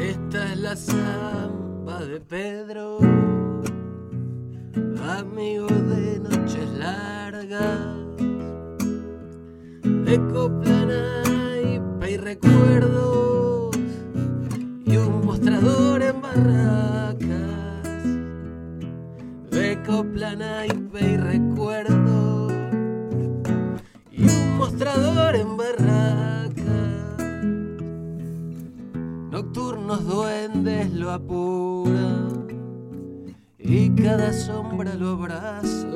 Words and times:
Esta 0.00 0.52
es 0.52 0.60
la 0.60 0.76
zampa 0.76 2.04
de 2.04 2.20
Pedro, 2.20 2.98
amigo 5.02 5.66
de 5.66 6.20
noches 6.20 6.70
largas, 6.78 7.96
de 9.82 10.20
copla, 10.32 10.86
naipa 10.86 12.08
y 12.08 12.16
recuerdos, 12.16 13.76
y 14.84 14.96
un 14.96 15.26
mostrador 15.26 16.02
en 16.02 16.22
barracas, 16.22 17.18
de 19.50 19.82
copla, 19.84 20.36
naipa 20.36 21.00
y 21.00 21.16
recuerdos. 21.16 21.95
Nocturnos 29.36 30.02
duendes 30.06 30.90
lo 30.92 31.10
apuran 31.10 32.46
y 33.58 33.90
cada 33.90 34.32
sombra 34.32 34.94
lo 34.94 35.10
abraza. 35.10 35.86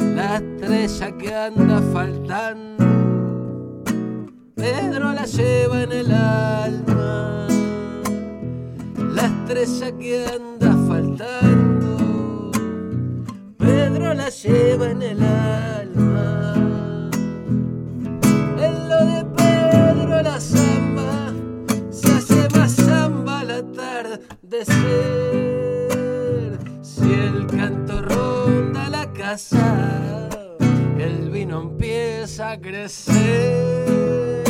La 0.00 0.38
estrella 0.38 1.16
que 1.18 1.32
anda 1.32 1.80
faltando, 1.92 2.84
Pedro 4.56 5.12
la 5.12 5.24
lleva 5.24 5.84
en 5.84 5.92
el 5.92 6.10
alma. 6.10 7.46
La 9.14 9.26
estrella 9.26 9.96
que 9.96 10.26
anda 10.26 10.76
faltando, 10.88 12.50
Pedro 13.58 14.12
la 14.12 14.28
lleva 14.28 14.90
en 14.90 15.02
el 15.02 15.22
alma. 15.22 16.41
El 30.98 31.30
vino 31.30 31.62
empieza 31.62 32.50
a 32.50 32.60
crecer. 32.60 34.44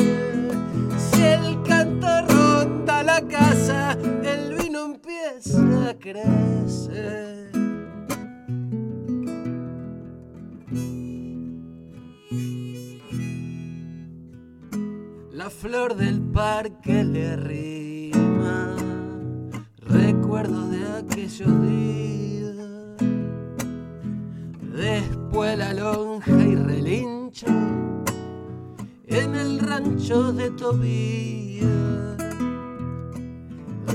Si 0.96 1.22
el 1.22 1.62
canto 1.62 2.08
ronda 2.26 3.04
la 3.04 3.20
casa, 3.20 3.96
el 4.24 4.56
vino 4.56 4.86
empieza 4.86 5.90
a 5.90 5.94
crecer. 5.94 7.52
La 15.30 15.48
flor 15.48 15.94
del 15.94 16.20
parque 16.20 17.04
le 17.04 17.36
rima, 17.36 18.74
recuerdo 19.78 20.66
de 20.70 20.84
aquellos 20.98 21.62
días. 21.62 22.01
La 25.56 25.74
lonja 25.74 26.32
y 26.32 26.56
relincho 26.56 27.46
en 29.06 29.34
el 29.34 29.58
rancho 29.58 30.32
de 30.32 30.50
Tobías. 30.50 31.66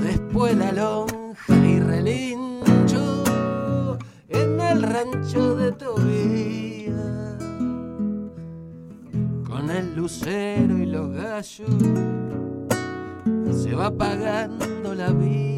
Después 0.00 0.56
la 0.56 0.70
lonja 0.70 1.66
y 1.66 1.80
relincho 1.80 3.24
en 4.28 4.60
el 4.60 4.82
rancho 4.82 5.56
de 5.56 5.72
Tobías 5.72 7.42
con 9.44 9.70
el 9.70 9.96
lucero 9.96 10.78
y 10.78 10.86
los 10.86 11.10
gallos 11.10 11.68
se 13.50 13.74
va 13.74 13.86
apagando 13.86 14.94
la 14.94 15.10
vida. 15.10 15.57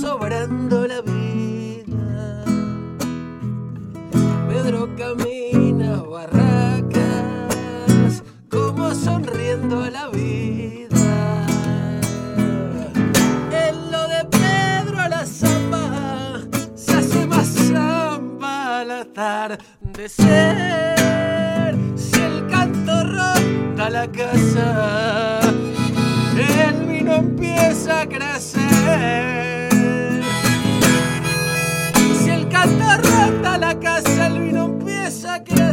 Sobrando 0.00 0.86
la 0.86 1.00
vida. 1.02 2.44
Pedro 4.48 4.88
camina 4.96 6.02
barracas 6.02 7.02
como 8.50 8.94
sonriendo 8.94 9.90
la 9.90 10.08
vida. 10.08 11.46
En 13.50 13.90
lo 13.90 14.08
de 14.08 14.24
Pedro 14.30 15.00
a 15.00 15.08
la 15.08 15.26
samba 15.26 16.40
se 16.74 16.92
hace 16.94 17.26
más 17.26 17.48
samba 17.48 18.80
al 18.80 18.90
atardecer. 18.90 19.58
Si 21.96 22.20
el 22.20 22.46
canto 22.48 23.04
ronda 23.04 23.90
la 23.90 24.10
casa, 24.10 25.40
el 26.36 26.86
vino 26.86 27.14
empieza 27.14 28.02
a 28.02 28.08
crecer. 28.08 29.31
again. 35.34 35.71